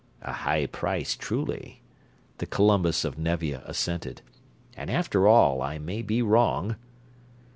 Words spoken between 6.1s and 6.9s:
wrong."